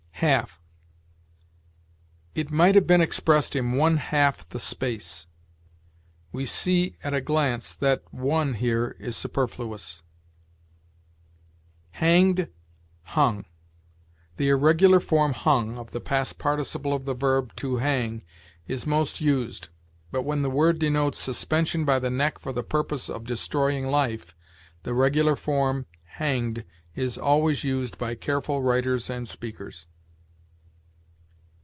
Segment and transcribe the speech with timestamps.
[0.21, 0.61] HALF.
[2.35, 5.25] "It might have been expressed in one half the space."
[6.31, 10.03] We see at a glance that one here is superfluous.
[11.93, 12.49] HANGED
[13.01, 13.45] HUNG.
[14.37, 18.21] The irregular form, hung, of the past participle of the verb to hang
[18.67, 19.69] is most used;
[20.11, 24.35] but, when the word denotes suspension by the neck for the purpose of destroying life,
[24.83, 26.63] the regular form, hanged,
[26.93, 29.87] is always used by careful writers and speakers.